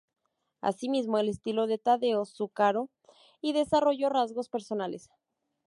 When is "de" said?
1.67-1.77